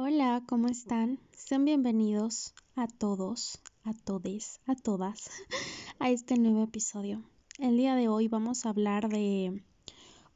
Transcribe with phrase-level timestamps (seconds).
[0.00, 1.18] Hola, ¿cómo están?
[1.32, 5.28] Sean bienvenidos a todos, a todes, a todas
[5.98, 7.24] a este nuevo episodio.
[7.58, 9.60] El día de hoy vamos a hablar de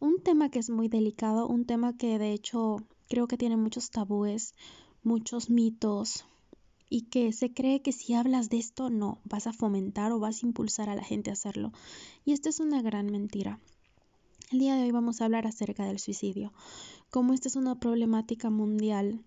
[0.01, 2.79] un tema que es muy delicado, un tema que de hecho
[3.09, 4.57] creo que tiene muchos tabúes,
[5.05, 6.25] muchos mitos
[6.89, 10.43] y que se cree que si hablas de esto no vas a fomentar o vas
[10.43, 11.71] a impulsar a la gente a hacerlo.
[12.25, 13.61] Y esto es una gran mentira.
[14.51, 16.53] El día de hoy vamos a hablar acerca del suicidio,
[17.11, 19.23] cómo esta es una problemática mundial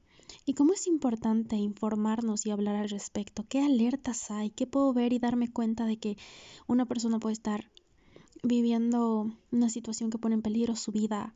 [0.46, 5.14] y cómo es importante informarnos y hablar al respecto, qué alertas hay, qué puedo ver
[5.14, 6.18] y darme cuenta de que
[6.68, 7.70] una persona puede estar
[8.43, 11.34] viviendo una situación que pone en peligro su vida,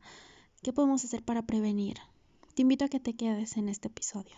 [0.62, 1.96] qué podemos hacer para prevenir.
[2.54, 4.36] Te invito a que te quedes en este episodio.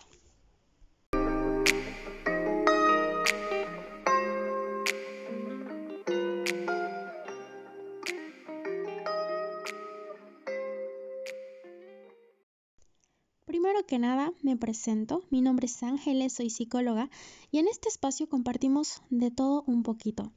[13.93, 15.23] Que nada, me presento.
[15.29, 17.11] Mi nombre es Ángeles, soy psicóloga
[17.51, 20.31] y en este espacio compartimos de todo un poquito.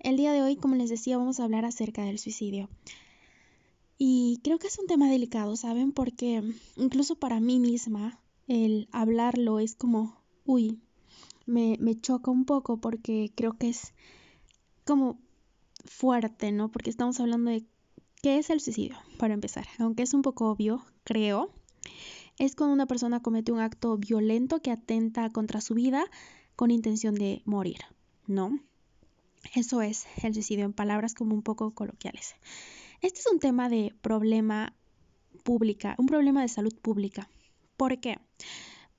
[0.00, 2.68] El día de hoy, como les decía, vamos a hablar acerca del suicidio.
[3.96, 5.92] Y creo que es un tema delicado, ¿saben?
[5.92, 6.42] Porque
[6.76, 10.82] incluso para mí misma el hablarlo es como, uy,
[11.46, 13.94] me, me choca un poco porque creo que es
[14.84, 15.18] como
[15.86, 16.70] fuerte, ¿no?
[16.70, 17.64] Porque estamos hablando de
[18.20, 19.66] qué es el suicidio, para empezar.
[19.78, 21.50] Aunque es un poco obvio, creo,
[22.40, 26.06] es cuando una persona comete un acto violento que atenta contra su vida
[26.56, 27.80] con intención de morir,
[28.26, 28.58] ¿no?
[29.54, 32.34] Eso es el suicidio en palabras como un poco coloquiales.
[33.02, 34.72] Este es un tema de problema
[35.44, 37.28] pública, un problema de salud pública.
[37.76, 38.18] ¿Por qué?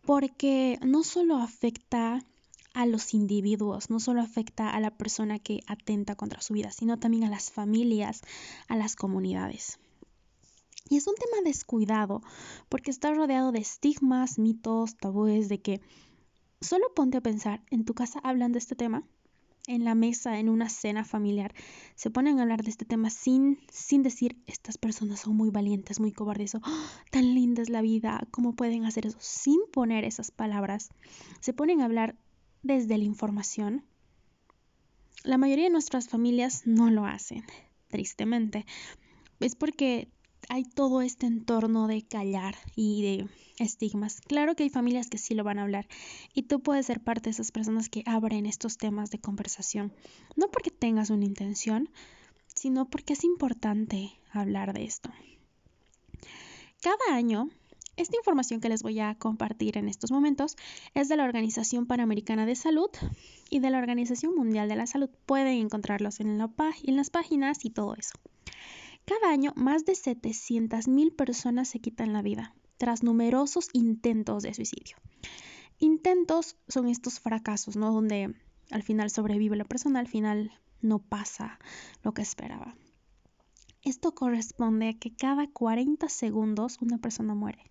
[0.02, 2.24] Porque no solo afecta
[2.76, 7.00] a los individuos, no solo afecta a la persona que atenta contra su vida, sino
[7.00, 8.22] también a las familias,
[8.68, 9.80] a las comunidades.
[10.90, 12.22] Y es un tema descuidado
[12.70, 15.82] porque está rodeado de estigmas, mitos, tabúes, de que
[16.60, 19.04] solo ponte a pensar, en tu casa hablan de este tema,
[19.68, 21.54] en la mesa, en una cena familiar,
[21.96, 26.00] se ponen a hablar de este tema sin, sin decir, estas personas son muy valientes,
[26.00, 26.90] muy cobardes, o ¡Ah!
[27.12, 29.18] tan linda es la vida, ¿cómo pueden hacer eso?
[29.20, 30.90] Sin poner esas palabras,
[31.40, 32.16] se ponen a hablar
[32.64, 33.86] desde la información.
[35.24, 37.44] La mayoría de nuestras familias no lo hacen,
[37.90, 38.66] tristemente.
[39.40, 40.10] Es porque
[40.50, 44.22] hay todo este entorno de callar y de estigmas.
[44.22, 45.88] Claro que hay familias que sí lo van a hablar
[46.34, 49.94] y tú puedes ser parte de esas personas que abren estos temas de conversación.
[50.36, 51.90] No porque tengas una intención,
[52.56, 55.12] sino porque es importante hablar de esto.
[56.82, 57.50] Cada año,
[57.98, 60.56] esta información que les voy a compartir en estos momentos
[60.96, 62.90] es de la Organización Panamericana de Salud
[63.50, 65.10] y de la Organización Mundial de la Salud.
[65.26, 68.14] Pueden encontrarlos en, en las páginas y todo eso.
[69.06, 74.98] Cada año, más de 700.000 personas se quitan la vida tras numerosos intentos de suicidio.
[75.78, 77.92] Intentos son estos fracasos, ¿no?
[77.92, 78.34] Donde
[78.72, 80.52] al final sobrevive la persona, al final
[80.82, 81.60] no pasa
[82.04, 82.76] lo que esperaba.
[83.84, 87.64] Esto corresponde a que cada 40 segundos una persona muere.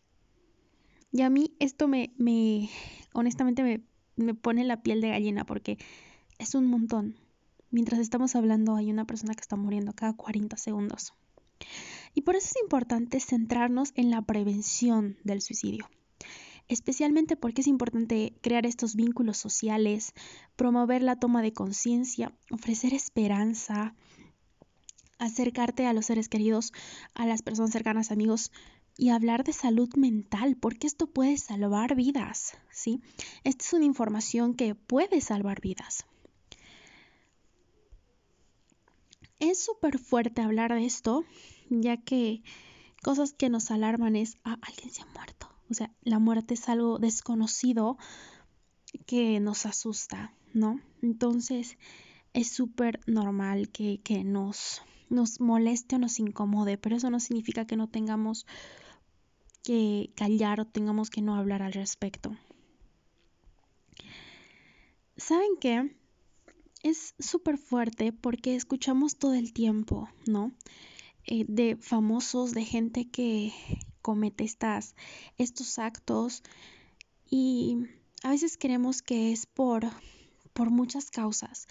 [1.13, 2.69] Y a mí esto me, me
[3.13, 3.83] honestamente me,
[4.17, 5.79] me pone la piel de gallina porque
[6.39, 7.17] es un montón.
[7.71, 11.15] Mientras estamos hablando hay una persona que está muriendo cada 40 segundos.
[12.15, 15.88] Y por eso es importante centrarnos en la prevención del suicidio,
[16.69, 20.12] especialmente porque es importante crear estos vínculos sociales,
[20.56, 23.94] promover la toma de conciencia, ofrecer esperanza,
[25.19, 26.72] acercarte a los seres queridos,
[27.15, 28.50] a las personas cercanas, amigos,
[28.97, 33.00] y hablar de salud mental, porque esto puede salvar vidas, ¿sí?
[33.44, 36.04] Esta es una información que puede salvar vidas.
[39.41, 41.25] Es súper fuerte hablar de esto,
[41.71, 42.43] ya que
[43.03, 45.49] cosas que nos alarman es, ah, alguien se ha muerto.
[45.71, 47.97] O sea, la muerte es algo desconocido
[49.06, 50.81] que nos asusta, ¿no?
[51.01, 51.78] Entonces,
[52.34, 57.67] es súper normal que, que nos, nos moleste o nos incomode, pero eso no significa
[57.67, 58.47] que no tengamos
[59.62, 62.37] que callar o tengamos que no hablar al respecto.
[65.16, 65.97] ¿Saben qué?
[66.82, 70.53] Es súper fuerte porque escuchamos todo el tiempo, ¿no?
[71.27, 73.53] Eh, de famosos, de gente que
[74.03, 74.94] comete estas,
[75.36, 76.42] estos actos
[77.28, 77.86] y
[78.22, 79.84] a veces creemos que es por,
[80.53, 81.68] por muchas causas,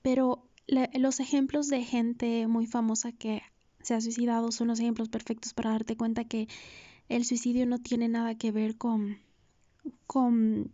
[0.00, 3.42] pero los ejemplos de gente muy famosa que
[3.82, 6.48] se ha suicidado son los ejemplos perfectos para darte cuenta que
[7.08, 9.18] el suicidio no tiene nada que ver con,
[10.06, 10.72] con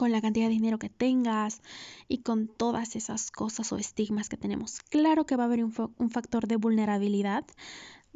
[0.00, 1.60] con la cantidad de dinero que tengas
[2.08, 4.80] y con todas esas cosas o estigmas que tenemos.
[4.88, 7.44] Claro que va a haber un, factor de vulnerabilidad,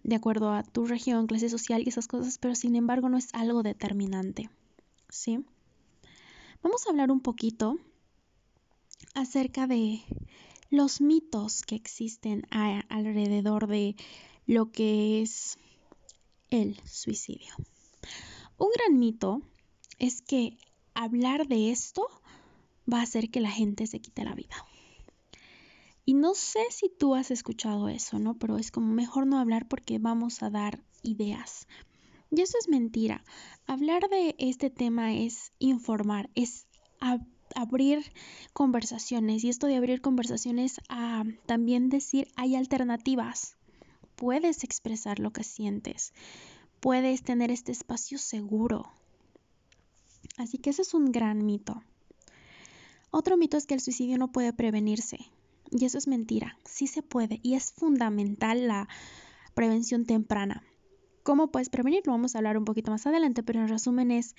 [0.03, 3.29] de acuerdo a tu región, clase social y esas cosas, pero sin embargo no es
[3.35, 4.49] algo determinante.
[5.11, 5.45] ¿Sí?
[6.63, 7.77] Vamos a hablar un poquito
[9.15, 10.01] acerca de
[10.71, 12.47] los mitos que existen
[12.89, 13.95] alrededor de
[14.47, 15.59] lo que es
[16.49, 17.53] el suicidio.
[18.57, 19.43] Un gran mito
[19.99, 20.57] es que
[20.95, 22.07] hablar de esto
[22.91, 24.57] va a hacer que la gente se quite la vida.
[26.07, 28.35] Y no sé si tú has escuchado eso, ¿no?
[28.39, 31.67] Pero es como mejor no hablar porque vamos a dar ideas.
[32.31, 33.25] Y eso es mentira.
[33.67, 36.67] Hablar de este tema es informar, es
[37.55, 38.05] abrir
[38.53, 39.45] conversaciones.
[39.45, 43.57] Y esto de abrir conversaciones a también decir hay alternativas.
[44.17, 46.13] Puedes expresar lo que sientes.
[46.81, 48.91] Puedes tener este espacio seguro.
[50.37, 51.83] Así que ese es un gran mito.
[53.11, 55.19] Otro mito es que el suicidio no puede prevenirse.
[55.71, 56.59] Y eso es mentira.
[56.65, 57.41] Sí se puede.
[57.43, 58.89] Y es fundamental la
[59.55, 60.65] prevención temprana.
[61.23, 62.13] ¿Cómo puedes prevenirlo?
[62.13, 64.35] Vamos a hablar un poquito más adelante, pero en resumen es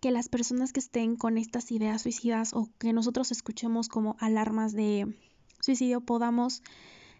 [0.00, 4.72] que las personas que estén con estas ideas suicidas o que nosotros escuchemos como alarmas
[4.72, 5.14] de
[5.60, 6.62] suicidio podamos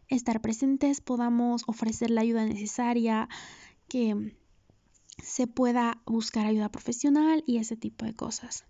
[0.09, 3.29] estar presentes, podamos ofrecer la ayuda necesaria,
[3.89, 4.37] que
[5.23, 8.65] se pueda buscar ayuda profesional y ese tipo de cosas.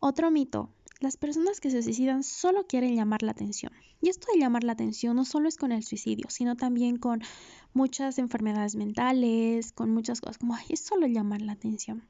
[0.00, 3.72] Otro mito, las personas que se suicidan solo quieren llamar la atención.
[4.00, 7.22] Y esto de llamar la atención no solo es con el suicidio, sino también con
[7.74, 12.02] muchas enfermedades mentales, con muchas cosas como, es solo llamar la atención.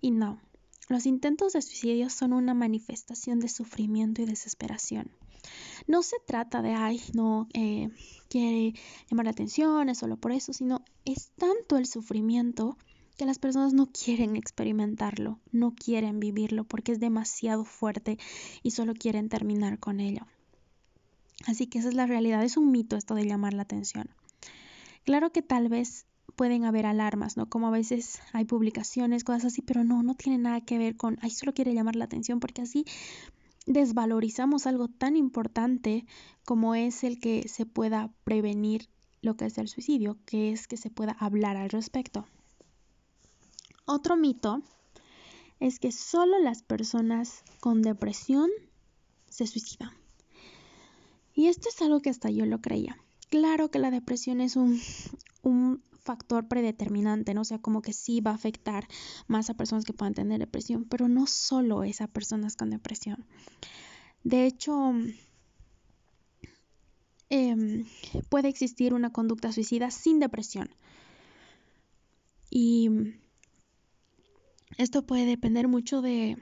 [0.00, 0.40] Y no,
[0.88, 5.10] los intentos de suicidio son una manifestación de sufrimiento y desesperación.
[5.86, 7.90] No se trata de, ay, no, eh,
[8.28, 8.74] quiere
[9.10, 12.76] llamar la atención, es solo por eso, sino es tanto el sufrimiento
[13.20, 18.16] que las personas no quieren experimentarlo, no quieren vivirlo porque es demasiado fuerte
[18.62, 20.26] y solo quieren terminar con ello.
[21.46, 24.08] Así que esa es la realidad, es un mito esto de llamar la atención.
[25.04, 27.44] Claro que tal vez pueden haber alarmas, ¿no?
[27.44, 31.18] Como a veces hay publicaciones, cosas así, pero no, no tiene nada que ver con,
[31.20, 32.86] ay, solo quiere llamar la atención porque así
[33.66, 36.06] desvalorizamos algo tan importante
[36.46, 38.88] como es el que se pueda prevenir
[39.20, 42.26] lo que es el suicidio, que es que se pueda hablar al respecto.
[43.92, 44.62] Otro mito
[45.58, 48.48] es que solo las personas con depresión
[49.28, 49.90] se suicidan.
[51.34, 52.96] Y esto es algo que hasta yo lo creía.
[53.30, 54.80] Claro que la depresión es un,
[55.42, 57.40] un factor predeterminante, ¿no?
[57.40, 58.86] O sea, como que sí va a afectar
[59.26, 63.26] más a personas que puedan tener depresión, pero no solo es a personas con depresión.
[64.22, 64.92] De hecho,
[67.28, 67.86] em,
[68.28, 70.70] puede existir una conducta suicida sin depresión.
[72.50, 72.88] Y
[74.80, 76.38] esto puede depender mucho de,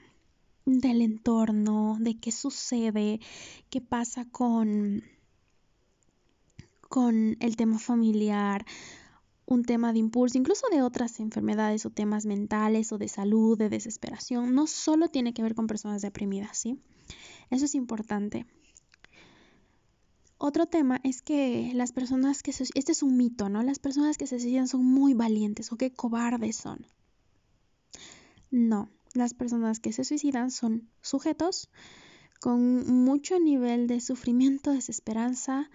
[0.64, 3.20] del entorno, de qué sucede,
[3.68, 5.02] qué pasa con,
[6.88, 8.64] con el tema familiar,
[9.44, 13.70] un tema de impulso, incluso de otras enfermedades o temas mentales o de salud, de
[13.70, 14.54] desesperación.
[14.54, 16.78] No solo tiene que ver con personas deprimidas, ¿sí?
[17.50, 18.46] Eso es importante.
[20.36, 22.64] Otro tema es que las personas que se...
[22.74, 23.64] Este es un mito, ¿no?
[23.64, 26.86] Las personas que se suicidan son muy valientes o qué cobardes son.
[28.50, 31.68] No, las personas que se suicidan son sujetos
[32.40, 35.70] con mucho nivel de sufrimiento, desesperanza,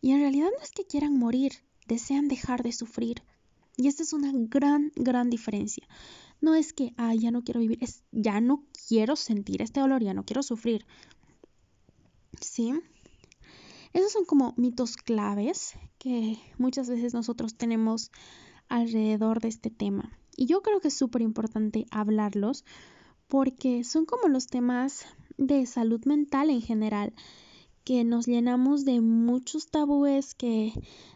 [0.00, 1.52] y en realidad no es que quieran morir,
[1.86, 3.22] desean dejar de sufrir.
[3.76, 5.86] Y esta es una gran, gran diferencia.
[6.40, 10.02] No es que, ah, ya no quiero vivir, es ya no quiero sentir este dolor,
[10.02, 10.84] ya no quiero sufrir.
[12.40, 12.74] ¿Sí?
[13.92, 18.10] Esos son como mitos claves que muchas veces nosotros tenemos
[18.68, 20.18] alrededor de este tema.
[20.36, 22.64] Y yo creo que es súper importante hablarlos
[23.28, 27.14] porque son como los temas de salud mental en general
[27.84, 30.72] que nos llenamos de muchos tabúes, que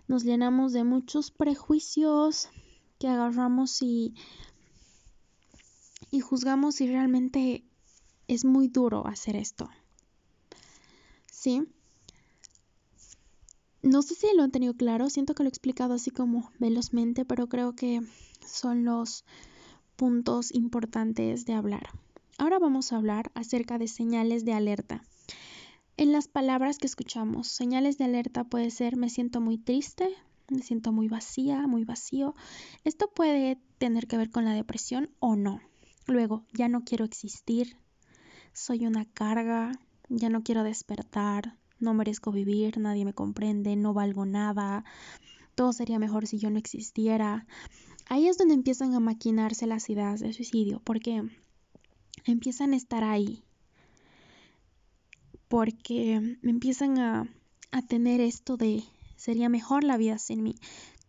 [0.06, 2.50] nos llenamos de muchos prejuicios,
[2.98, 4.14] que agarramos y,
[6.10, 7.64] y juzgamos y realmente
[8.26, 9.70] es muy duro hacer esto.
[11.32, 11.66] ¿Sí?
[13.82, 17.24] No sé si lo han tenido claro, siento que lo he explicado así como velozmente,
[17.24, 18.00] pero creo que
[18.44, 19.24] son los
[19.94, 21.90] puntos importantes de hablar.
[22.38, 25.02] Ahora vamos a hablar acerca de señales de alerta.
[25.96, 30.08] En las palabras que escuchamos, señales de alerta puede ser me siento muy triste,
[30.48, 32.34] me siento muy vacía, muy vacío.
[32.84, 35.60] Esto puede tener que ver con la depresión o no.
[36.06, 37.76] Luego, ya no quiero existir,
[38.52, 39.72] soy una carga,
[40.08, 44.84] ya no quiero despertar, no merezco vivir, nadie me comprende, no valgo nada,
[45.54, 47.46] todo sería mejor si yo no existiera.
[48.08, 51.22] Ahí es donde empiezan a maquinarse las ideas de suicidio, porque
[52.24, 53.42] empiezan a estar ahí,
[55.48, 57.28] porque empiezan a,
[57.70, 58.82] a tener esto de
[59.16, 60.54] sería mejor la vida sin mí.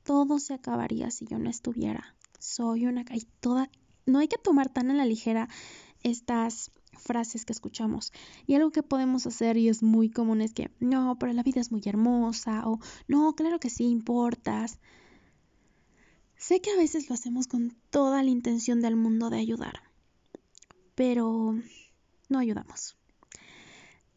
[0.03, 2.15] todo se acabaría si yo no estuviera.
[2.39, 3.05] Soy una...
[3.13, 3.69] Y toda...
[4.05, 5.47] No hay que tomar tan a la ligera
[6.03, 8.11] estas frases que escuchamos.
[8.45, 11.61] Y algo que podemos hacer y es muy común es que, no, pero la vida
[11.61, 14.79] es muy hermosa o no, claro que sí importas.
[16.37, 19.81] Sé que a veces lo hacemos con toda la intención del mundo de ayudar,
[20.95, 21.55] pero
[22.29, 22.95] no ayudamos.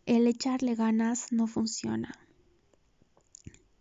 [0.06, 2.12] El echarle ganas no funciona.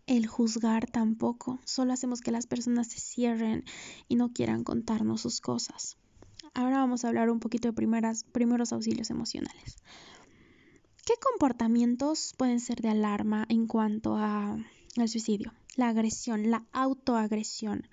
[0.07, 1.59] El juzgar tampoco.
[1.65, 3.63] Solo hacemos que las personas se cierren
[4.07, 5.97] y no quieran contarnos sus cosas.
[6.53, 9.77] Ahora vamos a hablar un poquito de primeras, primeros auxilios emocionales.
[11.05, 14.57] ¿Qué comportamientos pueden ser de alarma en cuanto a,
[14.97, 15.53] al suicidio?
[15.75, 17.87] La agresión, la autoagresión,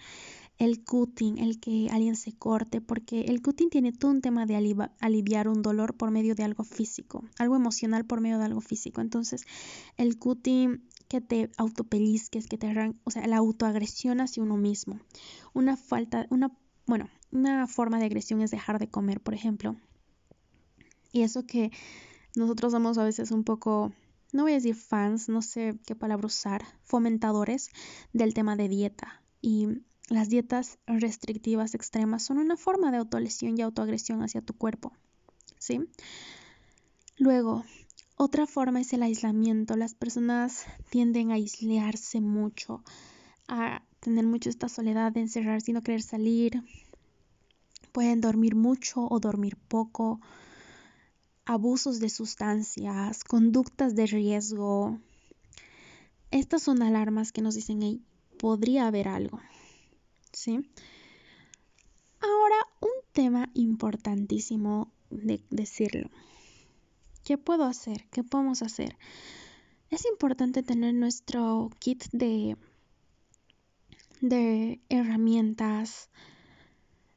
[0.59, 4.57] el cutting, el que alguien se corte, porque el cutting tiene todo un tema de
[5.01, 9.01] aliviar un dolor por medio de algo físico, algo emocional por medio de algo físico.
[9.01, 9.45] Entonces,
[9.97, 15.01] el cutting que te autopellizques, que te arranque, o sea, la autoagresión hacia uno mismo.
[15.55, 16.53] Una falta, una,
[16.89, 19.77] bueno, una forma de agresión es dejar de comer, por ejemplo.
[21.13, 21.71] Y eso que
[22.35, 23.93] nosotros somos a veces un poco,
[24.33, 27.71] no voy a decir fans, no sé qué palabra usar, fomentadores
[28.15, 29.23] del tema de dieta.
[29.43, 29.69] Y
[30.09, 34.93] las dietas restrictivas extremas son una forma de autolesión y autoagresión hacia tu cuerpo.
[35.59, 35.81] ¿Sí?
[37.19, 37.65] Luego,
[38.17, 39.77] otra forma es el aislamiento.
[39.77, 42.83] Las personas tienden a aislarse mucho,
[43.47, 46.63] a tener mucho esta soledad de encerrarse y no querer salir,
[47.93, 50.21] Pueden dormir mucho o dormir poco,
[51.45, 54.99] abusos de sustancias, conductas de riesgo.
[56.31, 58.03] Estas son alarmas que nos dicen, hey,
[58.39, 59.41] podría haber algo.
[60.33, 60.61] ¿Sí?
[62.21, 66.11] Ahora, un tema importantísimo de decirlo.
[67.25, 68.07] ¿Qué puedo hacer?
[68.11, 68.97] ¿Qué podemos hacer?
[69.91, 72.57] Es importante tener nuestro kit de,
[74.21, 76.11] de herramientas,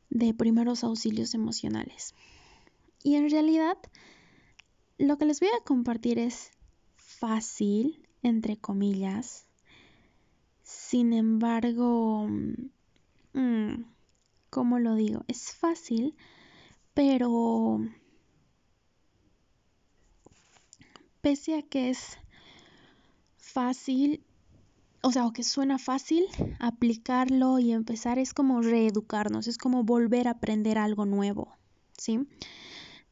[0.09, 2.13] de primeros auxilios emocionales.
[3.03, 3.77] Y en realidad,
[4.97, 6.51] lo que les voy a compartir es
[6.95, 9.47] fácil, entre comillas.
[10.63, 12.27] Sin embargo,
[13.33, 13.83] mm,
[14.49, 15.23] ¿cómo lo digo?
[15.27, 16.15] Es fácil,
[16.93, 17.79] pero
[21.21, 22.17] pese a que es
[23.37, 24.23] fácil,
[25.01, 26.25] o sea, o que suena fácil,
[26.59, 31.57] aplicarlo y empezar es como reeducarnos, es como volver a aprender algo nuevo,
[31.97, 32.27] ¿sí?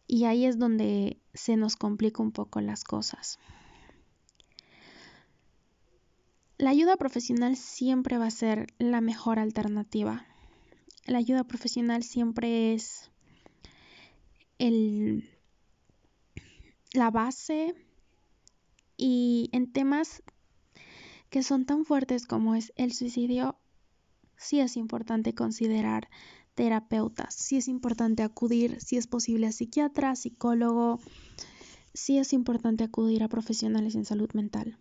[0.08, 3.39] Y ahí es donde se nos complica un poco las cosas.
[6.58, 10.25] La ayuda profesional siempre va a ser la mejor alternativa.
[11.05, 13.10] La ayuda profesional siempre es
[14.60, 15.29] el,
[16.93, 17.74] la base
[18.98, 20.22] y en temas
[21.30, 23.58] que son tan fuertes como es el suicidio,
[24.38, 26.10] sí es importante considerar
[26.56, 31.00] terapeutas, sí es importante acudir, si es posible, a psiquiatra, psicólogo,
[31.94, 34.78] sí es importante acudir a profesionales en salud mental.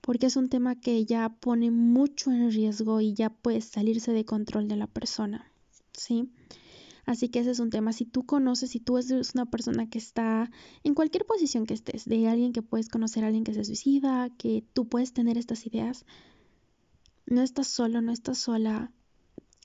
[0.00, 4.24] Porque es un tema que ya pone mucho en riesgo y ya puede salirse de
[4.24, 5.52] control de la persona,
[5.92, 6.30] ¿sí?
[7.06, 7.92] Así que ese es un tema.
[7.92, 10.50] Si tú conoces, si tú eres una persona que está
[10.84, 14.64] en cualquier posición que estés, de alguien que puedes conocer alguien que se suicida, que
[14.72, 16.04] tú puedes tener estas ideas,
[17.26, 18.92] no estás solo, no estás sola.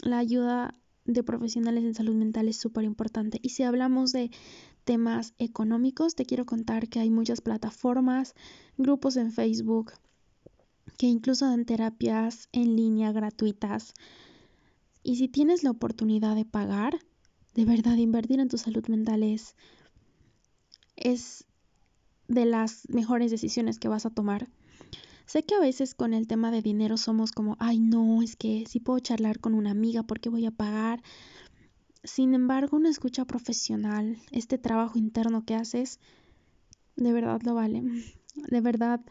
[0.01, 0.75] La ayuda
[1.05, 3.39] de profesionales en salud mental es súper importante.
[3.41, 4.31] Y si hablamos de
[4.83, 8.35] temas económicos, te quiero contar que hay muchas plataformas,
[8.77, 9.93] grupos en Facebook,
[10.97, 13.93] que incluso dan terapias en línea gratuitas.
[15.03, 16.99] Y si tienes la oportunidad de pagar,
[17.55, 19.55] de verdad, invertir en tu salud mental es,
[20.97, 21.45] es
[22.27, 24.49] de las mejores decisiones que vas a tomar.
[25.25, 28.65] Sé que a veces con el tema de dinero somos como, ay no, es que
[28.67, 31.01] si puedo charlar con una amiga, ¿por qué voy a pagar?
[32.03, 35.99] Sin embargo, una escucha profesional, este trabajo interno que haces,
[36.95, 37.81] de verdad lo vale.
[38.49, 39.01] De verdad,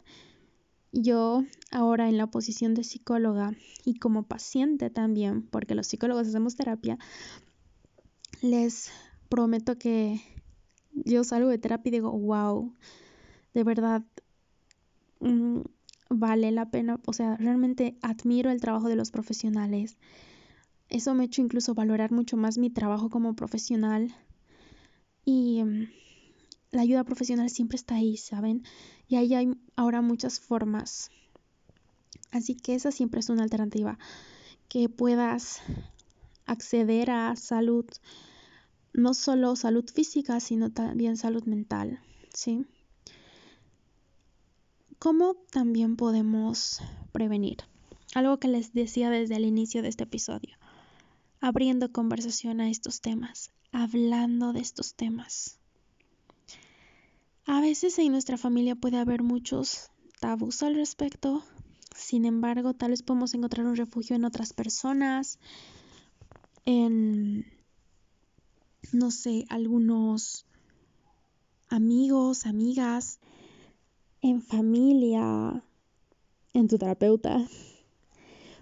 [0.93, 6.55] yo ahora en la posición de psicóloga y como paciente también, porque los psicólogos hacemos
[6.55, 6.99] terapia,
[8.45, 8.91] les
[9.31, 10.21] prometo que
[10.93, 12.75] yo salgo de terapia y digo, wow,
[13.55, 14.03] de verdad,
[15.21, 15.61] mm,
[16.11, 19.97] vale la pena, o sea, realmente admiro el trabajo de los profesionales.
[20.91, 24.15] Eso me ha hecho incluso valorar mucho más mi trabajo como profesional.
[25.25, 25.89] Y mm,
[26.73, 28.63] la ayuda profesional siempre está ahí, ¿saben?
[29.09, 31.11] Y ahí hay ahora muchas formas.
[32.31, 33.99] Así que esa siempre es una alternativa.
[34.69, 35.63] Que puedas
[36.47, 37.87] acceder a salud
[38.95, 42.01] no solo salud física, sino también salud mental,
[42.33, 42.65] ¿sí?
[44.99, 46.81] ¿Cómo también podemos
[47.13, 47.59] prevenir?
[48.15, 50.57] algo que les decía desde el inicio de este episodio,
[51.41, 55.59] abriendo conversación a estos temas, hablando de estos temas.
[57.45, 61.45] A veces en nuestra familia puede haber muchos tabús al respecto,
[61.95, 65.39] sin embargo, tal vez podemos encontrar un refugio en otras personas,
[66.65, 67.47] en,
[68.93, 70.47] no sé, algunos
[71.69, 73.19] amigos, amigas,
[74.21, 75.63] en familia,
[76.53, 77.47] en tu terapeuta.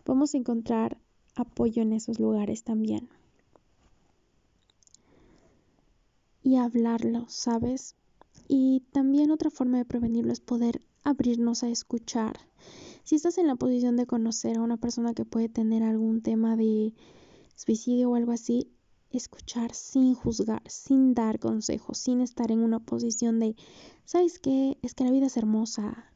[0.05, 0.99] Podemos encontrar
[1.35, 3.09] apoyo en esos lugares también.
[6.43, 7.95] Y hablarlo, ¿sabes?
[8.49, 12.41] Y también otra forma de prevenirlo es poder abrirnos a escuchar.
[13.05, 16.57] Si estás en la posición de conocer a una persona que puede tener algún tema
[16.57, 16.93] de
[17.55, 18.69] suicidio o algo así,
[19.19, 23.57] escuchar sin juzgar, sin dar consejos, sin estar en una posición de,
[24.05, 24.79] ¿sabes qué?
[24.83, 26.13] Es que la vida es hermosa.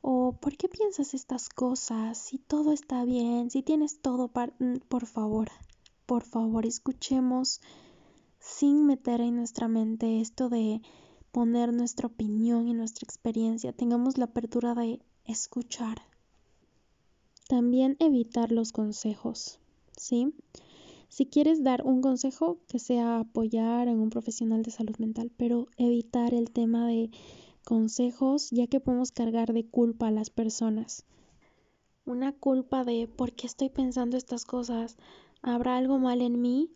[0.00, 2.18] O ¿por qué piensas estas cosas?
[2.18, 5.50] Si todo está bien, si tienes todo, mm, por favor,
[6.06, 7.60] por favor, escuchemos
[8.38, 10.82] sin meter en nuestra mente esto de
[11.32, 16.02] poner nuestra opinión y nuestra experiencia, tengamos la apertura de escuchar.
[17.48, 19.58] También evitar los consejos,
[19.96, 20.34] ¿sí?
[21.14, 25.68] Si quieres dar un consejo, que sea apoyar en un profesional de salud mental, pero
[25.76, 27.12] evitar el tema de
[27.64, 31.04] consejos, ya que podemos cargar de culpa a las personas.
[32.04, 34.96] Una culpa de ¿por qué estoy pensando estas cosas?
[35.40, 36.72] ¿Habrá algo mal en mí?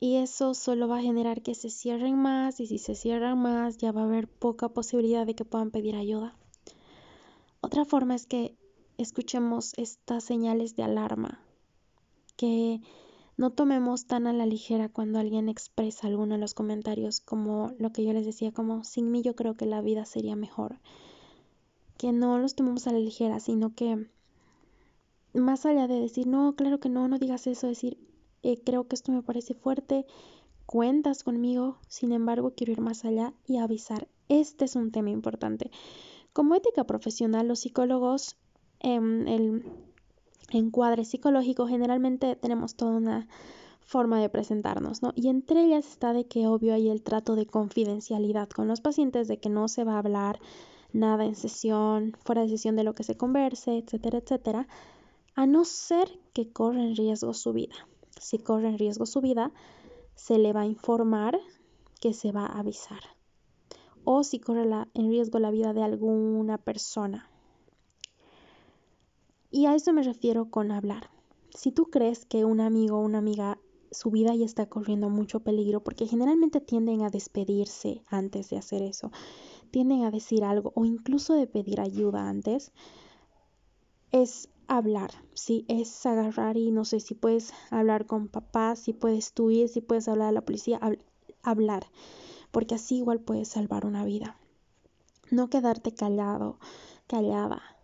[0.00, 3.78] y eso solo va a generar que se cierren más y si se cierran más
[3.78, 6.36] ya va a haber poca posibilidad de que puedan pedir ayuda.
[7.60, 8.56] Otra forma es que
[8.98, 11.45] escuchemos estas señales de alarma,
[12.36, 12.80] que
[13.36, 17.92] no tomemos tan a la ligera cuando alguien expresa alguno de los comentarios como lo
[17.92, 20.78] que yo les decía, como sin mí yo creo que la vida sería mejor.
[21.98, 24.06] Que no los tomemos a la ligera, sino que
[25.34, 27.98] más allá de decir, no, claro que no, no digas eso, decir,
[28.42, 30.06] eh, creo que esto me parece fuerte,
[30.64, 34.08] cuentas conmigo, sin embargo quiero ir más allá y avisar.
[34.28, 35.70] Este es un tema importante.
[36.32, 38.36] Como ética profesional, los psicólogos
[38.80, 39.64] en el
[40.50, 43.28] encuadre psicológico generalmente tenemos toda una
[43.80, 45.12] forma de presentarnos, ¿no?
[45.14, 49.28] Y entre ellas está de que obvio hay el trato de confidencialidad con los pacientes,
[49.28, 50.40] de que no se va a hablar
[50.92, 54.68] nada en sesión, fuera de sesión de lo que se converse, etcétera, etcétera,
[55.34, 57.74] a no ser que corra en riesgo su vida
[58.20, 59.52] si corre en riesgo su vida,
[60.14, 61.38] se le va a informar
[62.00, 63.00] que se va a avisar.
[64.04, 67.28] O si corre en riesgo la vida de alguna persona.
[69.50, 71.10] Y a eso me refiero con hablar.
[71.50, 73.58] Si tú crees que un amigo o una amiga
[73.90, 78.82] su vida ya está corriendo mucho peligro, porque generalmente tienden a despedirse antes de hacer
[78.82, 79.10] eso,
[79.70, 82.72] tienden a decir algo o incluso de pedir ayuda antes,
[84.12, 85.64] es hablar, ¿sí?
[85.68, 89.80] Es agarrar y no sé si puedes hablar con papá, si puedes tú ir, si
[89.80, 90.80] puedes hablar a la policía,
[91.42, 91.86] hablar,
[92.50, 94.36] porque así igual puedes salvar una vida.
[95.30, 96.58] No quedarte callado,
[97.06, 97.75] callada.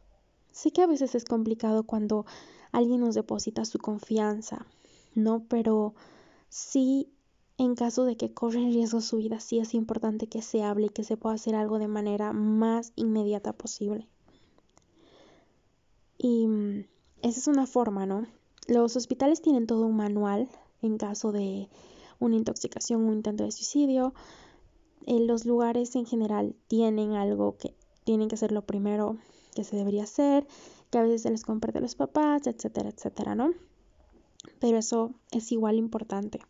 [0.52, 2.26] Sé que a veces es complicado cuando
[2.72, 4.66] alguien nos deposita su confianza,
[5.14, 5.44] ¿no?
[5.48, 5.94] Pero
[6.48, 7.08] sí,
[7.58, 10.86] en caso de que corre en riesgo su vida, sí es importante que se hable
[10.86, 14.06] y que se pueda hacer algo de manera más inmediata posible.
[16.18, 16.84] Y mm,
[17.22, 18.26] esa es una forma, ¿no?
[18.68, 20.48] Los hospitales tienen todo un manual
[20.82, 21.68] en caso de
[22.18, 24.14] una intoxicación, un intento de suicidio.
[25.06, 29.16] En los lugares en general tienen algo que tienen que hacer lo primero
[29.54, 30.46] que se debería hacer,
[30.90, 33.52] que a veces se les comparte a los papás, etcétera, etcétera, ¿no?
[34.60, 36.40] Pero eso es igual importante.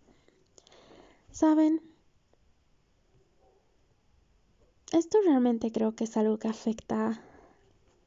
[1.30, 1.80] ¿Saben?
[4.92, 7.22] Esto realmente creo que es algo que afecta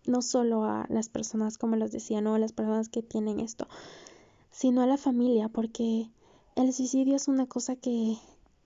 [0.06, 3.68] no solo a las personas, como les decía, no a las personas que tienen esto,
[4.52, 6.12] sino a la familia, porque
[6.56, 8.18] el suicidio es una cosa que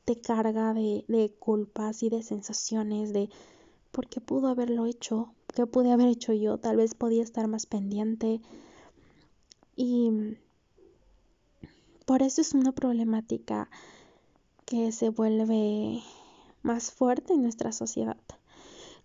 [0.03, 3.29] te carga de, de culpas y de sensaciones de
[3.91, 7.65] por qué pudo haberlo hecho, qué pude haber hecho yo, tal vez podía estar más
[7.65, 8.39] pendiente.
[9.75, 10.37] Y
[12.05, 13.69] por eso es una problemática
[14.63, 16.01] que se vuelve
[16.61, 18.15] más fuerte en nuestra sociedad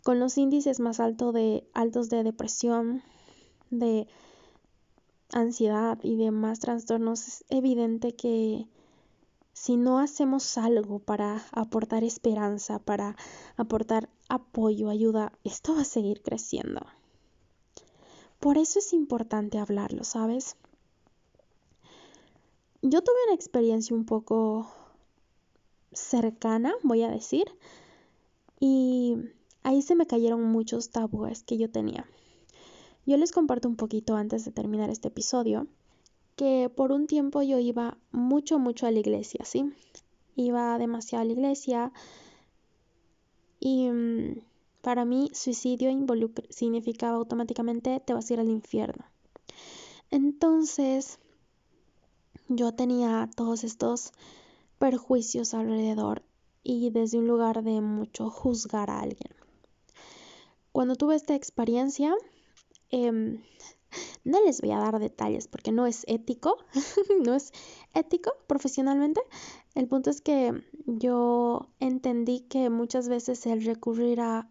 [0.05, 3.03] con los índices más de, altos de depresión,
[3.71, 4.07] de
[5.33, 8.69] ansiedad y demás trastornos, es evidente que
[9.55, 13.17] si no hacemos algo para aportar esperanza, para
[13.57, 16.81] aportar apoyo, ayuda, esto va a seguir creciendo.
[18.41, 20.57] Por eso es importante hablarlo, ¿sabes?
[22.83, 24.69] Yo tuve una experiencia un poco
[25.93, 27.47] cercana, voy a decir,
[28.59, 29.17] y
[29.63, 32.07] ahí se me cayeron muchos tabúes que yo tenía.
[33.07, 35.69] Yo les comparto un poquito antes de terminar este episodio
[36.37, 39.73] que por un tiempo yo iba mucho, mucho a la iglesia, ¿sí?
[40.37, 41.93] Iba demasiado a la iglesia
[43.61, 44.41] y mm,
[44.83, 45.91] para mí suicidio
[46.51, 49.05] significaba automáticamente te vas a ir al infierno.
[50.11, 51.19] Entonces
[52.49, 54.13] yo tenía todos estos
[54.79, 56.23] perjuicios alrededor
[56.63, 59.35] y desde un lugar de mucho juzgar a alguien.
[60.73, 62.15] Cuando tuve esta experiencia,
[62.97, 63.43] Em,
[64.25, 66.59] no les voy a dar detalles porque no es ético,
[67.25, 67.53] no es
[67.95, 69.21] ético profesionalmente.
[69.75, 70.53] El punto es que
[70.87, 74.49] yo entendí que muchas veces el recurrir a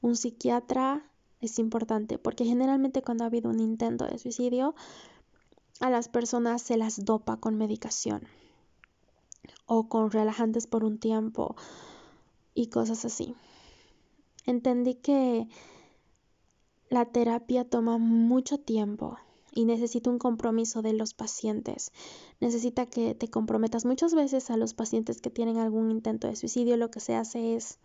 [0.00, 1.04] un psiquiatra
[1.40, 4.74] es importante porque generalmente cuando ha habido un intento de suicidio
[5.80, 8.22] a las personas se las dopa con medicación
[9.66, 11.56] o con relajantes por un tiempo
[12.54, 13.34] y cosas así.
[14.46, 15.48] Entendí que
[16.92, 19.16] la terapia toma mucho tiempo
[19.54, 21.90] y necesita un compromiso de los pacientes.
[22.38, 23.86] Necesita que te comprometas.
[23.86, 27.56] Muchas veces a los pacientes que tienen algún intento de suicidio lo que se hace
[27.56, 27.78] es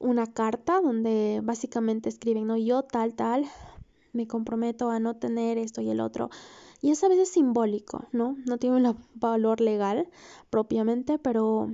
[0.00, 3.46] una carta donde básicamente escriben, no, yo tal, tal,
[4.12, 6.30] me comprometo a no tener esto y el otro.
[6.82, 8.36] Y es a veces simbólico, ¿no?
[8.44, 10.08] No tiene un valor legal
[10.50, 11.70] propiamente, pero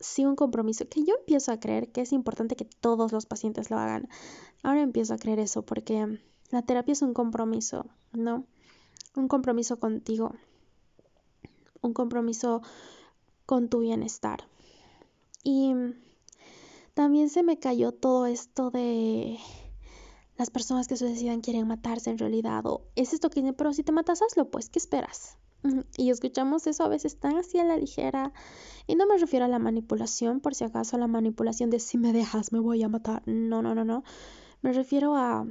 [0.00, 3.70] sí un compromiso que yo empiezo a creer que es importante que todos los pacientes
[3.70, 4.08] lo hagan.
[4.62, 8.44] Ahora empiezo a creer eso porque la terapia es un compromiso, ¿no?
[9.16, 10.34] Un compromiso contigo,
[11.80, 12.62] un compromiso
[13.46, 14.44] con tu bienestar.
[15.42, 15.74] Y
[16.94, 19.38] también se me cayó todo esto de
[20.36, 23.92] las personas que se quieren matarse en realidad o es esto que pero si te
[23.92, 25.36] matas hazlo pues, ¿qué esperas?
[25.96, 28.32] Y escuchamos eso a veces tan así a la ligera.
[28.86, 31.98] Y no me refiero a la manipulación, por si acaso, a la manipulación de si
[31.98, 33.22] me dejas me voy a matar.
[33.26, 34.04] No, no, no, no.
[34.62, 35.46] Me refiero a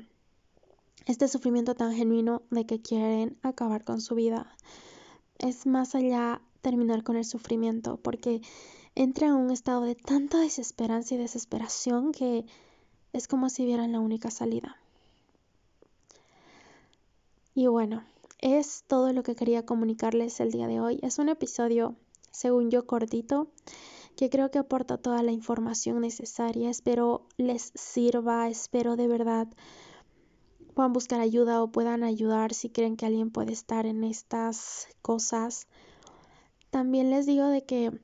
[1.06, 4.56] este sufrimiento tan genuino de que quieren acabar con su vida.
[5.39, 8.41] Es más allá terminar con el sufrimiento, porque
[8.95, 12.45] entra en un estado de tanta desesperanza y desesperación que
[13.12, 14.78] es como si vieran la única salida.
[17.56, 18.04] Y bueno,
[18.43, 20.99] es todo lo que quería comunicarles el día de hoy.
[21.01, 21.95] Es un episodio,
[22.29, 23.47] según yo, cortito,
[24.17, 26.69] que creo que aporta toda la información necesaria.
[26.69, 29.47] Espero les sirva, espero de verdad
[30.73, 35.67] puedan buscar ayuda o puedan ayudar si creen que alguien puede estar en estas cosas.
[36.69, 37.97] También les digo de que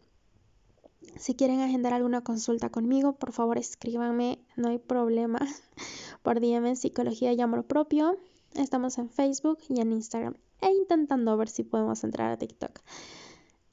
[1.18, 5.40] si quieren agendar alguna consulta conmigo, por favor escríbanme, no hay problema.
[6.22, 8.18] Por DM en Psicología y Amor Propio.
[8.56, 12.80] Estamos en Facebook y en Instagram e intentando ver si podemos entrar a TikTok.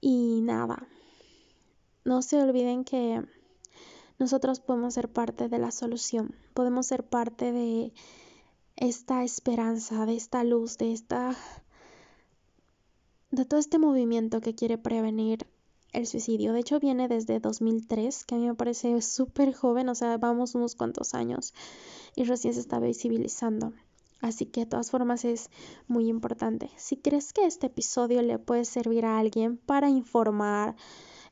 [0.00, 0.86] Y nada,
[2.04, 3.24] no se olviden que
[4.18, 7.92] nosotros podemos ser parte de la solución, podemos ser parte de
[8.76, 11.36] esta esperanza, de esta luz, de esta
[13.30, 15.46] de todo este movimiento que quiere prevenir
[15.92, 16.52] el suicidio.
[16.52, 20.54] De hecho, viene desde 2003, que a mí me parece súper joven, o sea, vamos
[20.54, 21.54] unos cuantos años
[22.14, 23.72] y recién se está visibilizando.
[24.20, 25.50] Así que de todas formas es
[25.88, 26.70] muy importante.
[26.76, 30.74] Si crees que este episodio le puede servir a alguien para informar,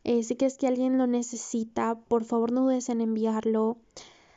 [0.04, 3.78] eh, si crees que alguien lo necesita, por favor no dudes en enviarlo.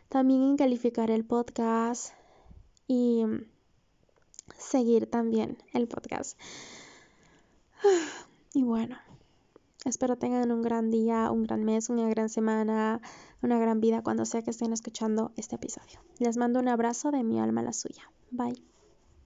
[0.09, 2.13] También en calificar el podcast
[2.87, 3.25] y
[4.57, 6.39] seguir también el podcast.
[8.53, 8.97] Y bueno,
[9.85, 13.01] espero tengan un gran día, un gran mes, una gran semana,
[13.43, 15.99] una gran vida cuando sea que estén escuchando este episodio.
[16.17, 18.09] Les mando un abrazo de mi alma a la suya.
[18.31, 18.66] Bye.